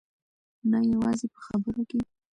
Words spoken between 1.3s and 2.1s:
په خبرو کې.